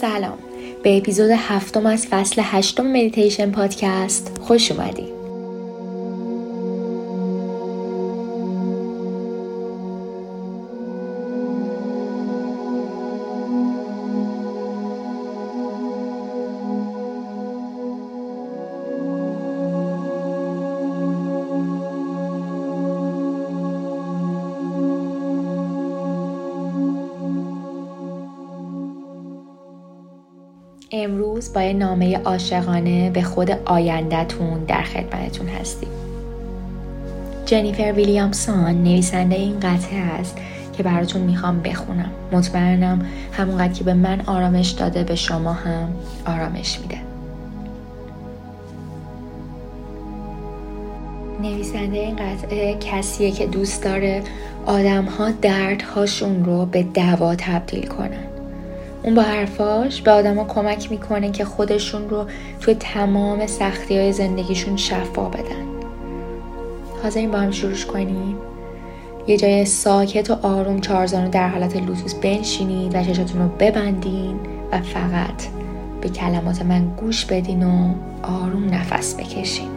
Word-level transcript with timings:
سلام. 0.00 0.38
به 0.82 0.96
اپیزود 0.96 1.30
هفتم 1.30 1.86
از 1.86 2.06
فصل 2.06 2.42
هشتم 2.44 2.86
مدیتیشن 2.86 3.50
پادکست 3.50 4.38
خوش 4.40 4.72
اومدید 4.72 5.15
امروز 30.90 31.52
با 31.52 31.62
یه 31.62 31.72
نامه 31.72 32.18
عاشقانه 32.18 33.10
به 33.10 33.22
خود 33.22 33.50
آیندهتون 33.50 34.64
در 34.64 34.82
خدمتتون 34.82 35.48
هستیم. 35.48 35.88
جنیفر 37.46 37.92
ویلیامسون 37.92 38.82
نویسنده 38.82 39.36
این 39.36 39.60
قطعه 39.60 39.98
است 39.98 40.36
که 40.72 40.82
براتون 40.82 41.22
می‌خوام 41.22 41.60
بخونم. 41.60 42.10
مطمئنم 42.32 43.06
همونقدر 43.32 43.72
که 43.72 43.84
به 43.84 43.94
من 43.94 44.20
آرامش 44.20 44.70
داده 44.70 45.04
به 45.04 45.14
شما 45.14 45.52
هم 45.52 45.88
آرامش 46.26 46.80
میده. 46.80 46.98
نویسنده 51.42 51.98
این 51.98 52.16
قطعه 52.16 52.76
کسیه 52.80 53.30
که 53.30 53.46
دوست 53.46 53.84
داره 53.84 54.22
آدم 54.66 55.04
ها 55.04 55.30
دردهاشون 55.30 56.44
رو 56.44 56.66
به 56.66 56.82
دوا 56.82 57.34
تبدیل 57.34 57.86
کنن. 57.86 58.35
اون 59.06 59.14
با 59.14 59.22
حرفاش 59.22 60.02
به 60.02 60.10
آدما 60.10 60.44
کمک 60.44 60.90
می‌کنه 60.90 61.30
که 61.30 61.44
خودشون 61.44 62.08
رو 62.08 62.26
توی 62.60 62.74
تمام 62.74 63.46
سختی 63.46 63.98
های 63.98 64.12
زندگیشون 64.12 64.76
شفا 64.76 65.28
بدن. 65.28 65.66
حاضرین 67.02 67.30
با 67.30 67.38
هم 67.38 67.50
شروع 67.50 67.74
کنیم؟ 67.74 68.36
یه 69.26 69.36
جای 69.36 69.64
ساکت 69.64 70.30
و 70.30 70.36
آروم 70.42 70.80
چارزانو 70.80 71.30
در 71.30 71.48
حالت 71.48 71.76
لوتوس 71.76 72.14
بنشینید 72.14 72.94
و 72.94 73.04
چشاتون 73.04 73.42
رو 73.42 73.48
ببندین 73.58 74.36
و 74.72 74.80
فقط 74.80 75.42
به 76.00 76.08
کلمات 76.08 76.62
من 76.62 76.88
گوش 76.96 77.24
بدین 77.24 77.62
و 77.62 77.94
آروم 78.22 78.74
نفس 78.74 79.14
بکشین. 79.14 79.75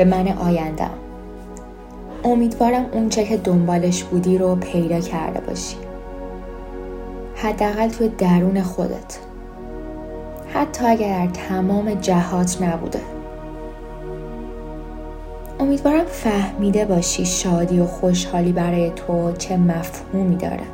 به 0.00 0.06
من 0.06 0.28
آیندم 0.28 0.90
امیدوارم 2.24 2.86
اونچه 2.92 3.24
که 3.24 3.36
دنبالش 3.36 4.04
بودی 4.04 4.38
رو 4.38 4.56
پیدا 4.56 5.00
کرده 5.00 5.40
باشی. 5.40 5.76
حداقل 7.34 7.88
توی 7.88 8.08
درون 8.08 8.62
خودت. 8.62 9.18
حتی 10.54 10.86
اگر 10.86 11.26
در 11.26 11.32
تمام 11.32 11.94
جهات 11.94 12.62
نبوده. 12.62 13.00
امیدوارم 15.60 16.04
فهمیده 16.04 16.84
باشی 16.84 17.26
شادی 17.26 17.80
و 17.80 17.86
خوشحالی 17.86 18.52
برای 18.52 18.90
تو 18.90 19.32
چه 19.32 19.56
مفهومی 19.56 20.36
داره. 20.36 20.66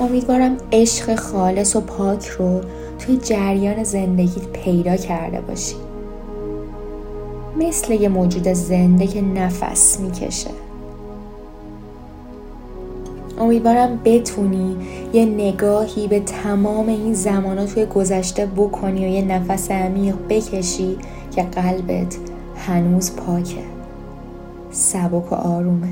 امیدوارم 0.00 0.56
عشق 0.72 1.14
خالص 1.14 1.76
و 1.76 1.80
پاک 1.80 2.26
رو 2.26 2.60
توی 2.98 3.16
جریان 3.16 3.82
زندگیت 3.82 4.48
پیدا 4.48 4.96
کرده 4.96 5.40
باشی. 5.40 5.91
مثل 7.62 7.92
یه 7.92 8.08
موجود 8.08 8.52
زنده 8.52 9.06
که 9.06 9.20
نفس 9.22 10.00
می‌کشه. 10.00 10.50
امیدوارم 13.38 14.00
بتونی 14.04 14.76
یه 15.12 15.24
نگاهی 15.24 16.08
به 16.08 16.20
تمام 16.20 16.88
این 16.88 17.14
زمانات 17.14 17.74
توی 17.74 17.86
گذشته 17.86 18.46
بکنی 18.46 19.04
و 19.04 19.08
یه 19.08 19.22
نفس 19.22 19.70
عمیق 19.70 20.14
بکشی 20.28 20.96
که 21.30 21.42
قلبت 21.42 22.16
هنوز 22.56 23.16
پاکه. 23.16 23.62
سبک 24.70 25.32
و 25.32 25.34
آرومه. 25.34 25.88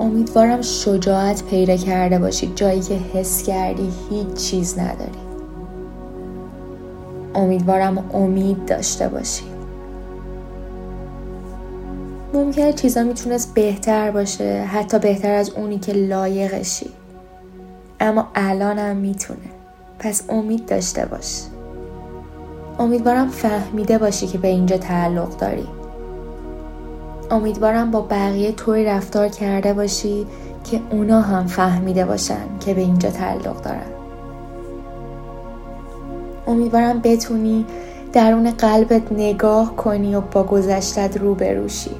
امیدوارم 0.00 0.62
شجاعت 0.62 1.44
پیدا 1.44 1.76
کرده 1.76 2.18
باشی. 2.18 2.52
جایی 2.56 2.80
که 2.80 2.94
حس 2.94 3.42
کردی 3.42 3.88
هیچ 4.10 4.34
چیز 4.34 4.78
نداری. 4.78 5.29
امیدوارم 7.34 8.10
امید 8.14 8.64
داشته 8.64 9.08
باشی. 9.08 9.44
ممکنه 12.34 12.72
چیزا 12.72 13.02
می‌تونست 13.02 13.54
بهتر 13.54 14.10
باشه 14.10 14.62
حتی 14.62 14.98
بهتر 14.98 15.34
از 15.34 15.50
اونی 15.50 15.78
که 15.78 15.92
لایقشی. 15.92 16.90
اما 18.00 18.28
الانم 18.34 18.96
می‌تونه. 18.96 19.38
پس 19.98 20.22
امید 20.28 20.66
داشته 20.66 21.06
باش. 21.06 21.42
امیدوارم 22.78 23.28
فهمیده 23.28 23.98
باشی 23.98 24.26
که 24.26 24.38
به 24.38 24.48
اینجا 24.48 24.78
تعلق 24.78 25.36
داری. 25.36 25.66
امیدوارم 27.30 27.90
با 27.90 28.00
بقیه 28.00 28.52
طوری 28.52 28.84
رفتار 28.84 29.28
کرده 29.28 29.72
باشی 29.72 30.26
که 30.64 30.80
اونا 30.90 31.20
هم 31.20 31.46
فهمیده 31.46 32.04
باشن 32.04 32.58
که 32.60 32.74
به 32.74 32.80
اینجا 32.80 33.10
تعلق 33.10 33.62
دارن. 33.62 33.99
امیدوارم 36.46 37.00
بتونی 37.00 37.66
درون 38.12 38.50
قلبت 38.50 39.12
نگاه 39.12 39.76
کنی 39.76 40.14
و 40.14 40.20
با 40.20 40.42
گذشتت 40.42 41.16
رو 41.16 41.34
بروشی 41.34 41.94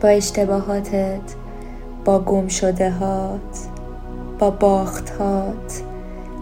با 0.00 0.08
اشتباهاتت 0.08 1.20
با 2.04 2.18
گم 2.18 2.48
شده 2.48 2.90
هات 2.90 3.68
با 4.38 4.50
باختات 4.50 5.82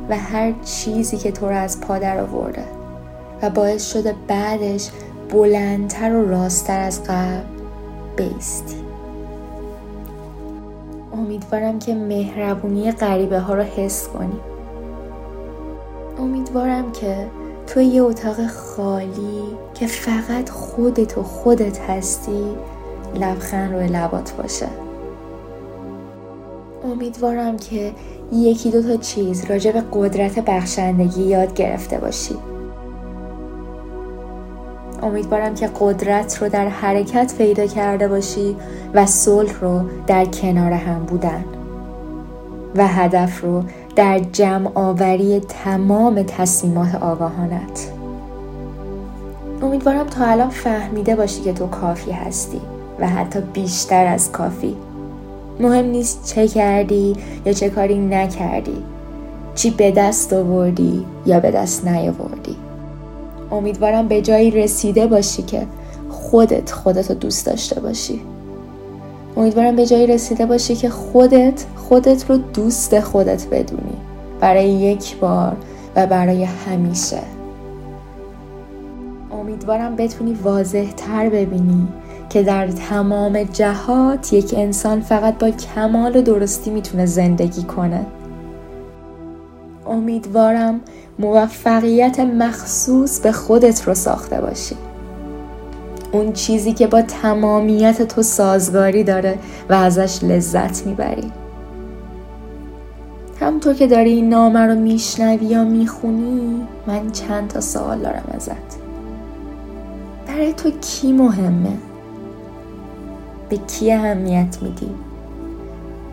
و 0.08 0.16
هر 0.16 0.52
چیزی 0.64 1.16
که 1.16 1.32
تو 1.32 1.48
رو 1.48 1.54
از 1.54 1.80
پا 1.80 1.98
در 1.98 2.20
آورده 2.20 2.64
و 3.42 3.50
باعث 3.50 3.92
شده 3.92 4.14
بعدش 4.28 4.90
بلندتر 5.30 6.16
و 6.16 6.28
راستتر 6.28 6.80
از 6.80 7.04
قبل 7.04 7.42
بیستی. 8.16 8.76
امیدوارم 11.12 11.78
که 11.78 11.94
مهربونی 11.94 12.92
غریبه 12.92 13.38
ها 13.38 13.54
رو 13.54 13.62
حس 13.62 14.08
کنی. 14.08 14.49
امیدوارم 16.20 16.92
که 16.92 17.26
تو 17.66 17.80
یه 17.80 18.02
اتاق 18.02 18.46
خالی 18.46 19.42
که 19.74 19.86
فقط 19.86 20.50
خودت 20.50 21.18
و 21.18 21.22
خودت 21.22 21.80
هستی 21.80 22.44
لبخند 23.14 23.74
روی 23.74 23.86
لبات 23.86 24.32
باشه. 24.32 24.68
امیدوارم 26.84 27.56
که 27.56 27.92
یکی 28.32 28.70
دو 28.70 28.82
تا 28.82 28.96
چیز 28.96 29.44
راجع 29.44 29.72
به 29.72 29.82
قدرت 29.92 30.38
بخشندگی 30.38 31.22
یاد 31.22 31.54
گرفته 31.54 31.98
باشی. 31.98 32.34
امیدوارم 35.02 35.54
که 35.54 35.70
قدرت 35.80 36.42
رو 36.42 36.48
در 36.48 36.68
حرکت 36.68 37.34
پیدا 37.38 37.66
کرده 37.66 38.08
باشی 38.08 38.56
و 38.94 39.06
صلح 39.06 39.60
رو 39.60 39.80
در 40.06 40.24
کنار 40.24 40.72
هم 40.72 41.04
بودن. 41.04 41.44
و 42.76 42.86
هدف 42.86 43.40
رو 43.40 43.64
در 44.00 44.18
جمع 44.32 44.70
آوری 44.74 45.40
تمام 45.40 46.22
تصمیمات 46.22 46.94
آگاهانت. 46.94 47.88
امیدوارم 49.62 50.06
تا 50.06 50.24
الان 50.24 50.50
فهمیده 50.50 51.16
باشی 51.16 51.40
که 51.40 51.52
تو 51.52 51.66
کافی 51.66 52.10
هستی 52.10 52.60
و 53.00 53.08
حتی 53.08 53.40
بیشتر 53.40 54.06
از 54.06 54.32
کافی. 54.32 54.76
مهم 55.60 55.84
نیست 55.84 56.34
چه 56.34 56.48
کردی 56.48 57.16
یا 57.46 57.52
چه 57.52 57.70
کاری 57.70 57.98
نکردی 57.98 58.82
چی 59.54 59.70
به 59.70 59.90
دست 59.90 60.32
آوردی 60.32 61.06
یا 61.26 61.40
به 61.40 61.50
دست 61.50 61.88
نیاوردی. 61.88 62.56
امیدوارم 63.50 64.08
به 64.08 64.22
جایی 64.22 64.50
رسیده 64.50 65.06
باشی 65.06 65.42
که 65.42 65.66
خودت 66.10 66.70
خودت 66.70 67.10
رو 67.10 67.14
دوست 67.16 67.46
داشته 67.46 67.80
باشی. 67.80 68.20
امیدوارم 69.36 69.76
به 69.76 69.86
جایی 69.86 70.06
رسیده 70.06 70.46
باشی 70.46 70.76
که 70.76 70.90
خودت 70.90 71.64
خودت 71.90 72.30
رو 72.30 72.36
دوست 72.36 73.00
خودت 73.00 73.46
بدونی. 73.46 73.96
برای 74.40 74.68
یک 74.68 75.16
بار 75.16 75.56
و 75.96 76.06
برای 76.06 76.44
همیشه. 76.44 77.20
امیدوارم 79.32 79.96
بتونی 79.96 80.34
واضح 80.34 80.90
تر 80.96 81.28
ببینی 81.28 81.88
که 82.28 82.42
در 82.42 82.66
تمام 82.66 83.42
جهات 83.42 84.32
یک 84.32 84.54
انسان 84.56 85.00
فقط 85.00 85.38
با 85.38 85.50
کمال 85.50 86.16
و 86.16 86.22
درستی 86.22 86.70
می‌تونه 86.70 87.06
زندگی 87.06 87.62
کنه. 87.62 88.06
امیدوارم 89.86 90.80
موفقیت 91.18 92.20
مخصوص 92.20 93.20
به 93.20 93.32
خودت 93.32 93.88
رو 93.88 93.94
ساخته 93.94 94.40
باشی. 94.40 94.76
اون 96.12 96.32
چیزی 96.32 96.72
که 96.72 96.86
با 96.86 97.02
تمامیت 97.02 98.02
تو 98.02 98.22
سازگاری 98.22 99.04
داره 99.04 99.38
و 99.70 99.74
ازش 99.74 100.24
لذت 100.24 100.86
می‌بری. 100.86 101.32
همطور 103.40 103.74
که 103.74 103.86
داری 103.86 104.10
این 104.10 104.28
نامه 104.28 104.60
رو 104.60 104.74
میشنوی 104.74 105.46
یا 105.46 105.64
می‌خونی 105.64 106.66
من 106.86 107.10
چند 107.10 107.48
تا 107.48 107.60
سوال 107.60 107.98
دارم 107.98 108.30
ازت 108.34 108.80
برای 110.26 110.52
تو 110.52 110.70
کی 110.70 111.12
مهمه؟ 111.12 111.76
به 113.48 113.56
کی 113.56 113.92
اهمیت 113.92 114.58
میدی؟ 114.62 114.90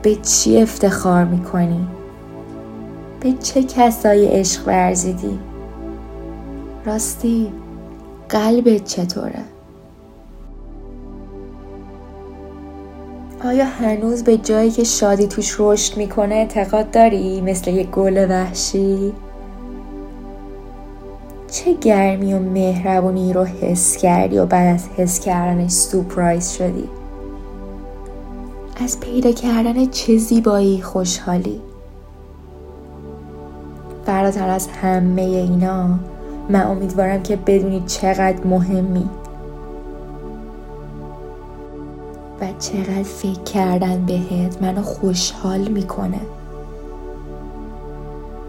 به 0.02 0.16
چی 0.16 0.62
افتخار 0.62 1.26
می‌کنی؟ 1.26 1.88
به 3.20 3.34
چه 3.34 3.64
کسایی 3.64 4.26
عشق 4.26 4.68
ورزیدی؟ 4.68 5.40
راستی 6.86 7.52
قلبت 8.30 8.86
چطوره؟ 8.86 9.44
آیا 13.48 13.66
هنوز 13.66 14.24
به 14.24 14.38
جایی 14.38 14.72
که 14.72 14.84
شادی 14.84 15.28
توش 15.28 15.56
رشد 15.60 15.98
می‌کنه 15.98 16.36
اعتقاد 16.36 16.92
داری 16.92 17.42
مثل 17.42 17.72
یه 17.72 17.84
گل 17.84 18.28
وحشی؟ 18.30 19.14
چه 21.52 21.74
گرمی 21.74 22.34
و 22.34 22.40
مهربونی 22.40 23.34
رو 23.34 23.44
حس 23.44 23.98
کردی 23.98 24.38
و 24.38 24.46
بعد 24.46 24.76
از 24.76 24.88
حس 24.98 25.20
کردنش 25.20 25.72
سپرایز 25.72 26.52
شدی؟ 26.52 26.90
از 28.84 29.00
پیدا 29.00 29.32
کردن 29.32 29.86
چه 29.86 30.18
زیبایی 30.18 30.82
خوشحالی؟ 30.82 31.62
فراتر 34.06 34.50
از 34.50 34.68
همه 34.68 35.22
اینا 35.22 35.90
من 36.50 36.68
امیدوارم 36.68 37.24
که 37.24 37.36
بدونی 37.36 37.84
چقدر 37.88 38.48
مهمی 38.48 39.10
و 42.42 42.48
چقدر 42.60 43.04
فکر 43.04 43.44
کردن 43.44 44.06
بهت 44.06 44.62
منو 44.62 44.82
خوشحال 44.82 45.68
می‌کنه. 45.68 46.20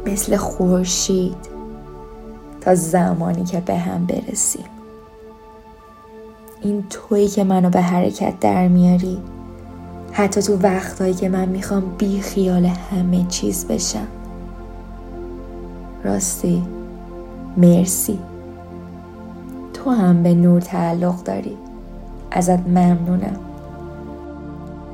مثل 0.07 0.37
خورشید 0.37 1.37
تا 2.61 2.75
زمانی 2.75 3.45
که 3.45 3.61
به 3.61 3.77
هم 3.77 4.07
برسیم. 4.07 4.65
این 6.61 6.85
تویی 6.91 7.29
که 7.29 7.45
منو 7.45 7.71
به 7.71 7.81
حرکت 7.81 8.41
در 8.41 8.69
میاری 8.69 9.19
حتی 10.13 10.43
تو 10.43 10.59
وقتهایی 10.63 11.15
که 11.15 11.29
من 11.29 11.49
می‌خوام 11.49 11.83
بی 11.99 12.21
خیال 12.21 12.65
همه 12.67 13.25
چیز 13.29 13.67
بشم. 13.67 14.07
راستی 16.05 16.63
مرسی. 17.57 18.19
تو 19.75 19.91
هم 19.91 20.23
به 20.23 20.35
نور 20.35 20.61
تعلق 20.61 21.23
داری. 21.23 21.57
ازت 22.31 22.61
ممنونم. 22.69 23.37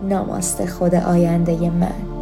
ناماست 0.09 0.67
خود 0.67 0.95
آینده 0.95 1.71
من. 1.71 2.14